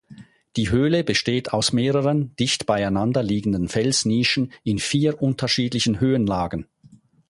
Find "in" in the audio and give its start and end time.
4.63-4.79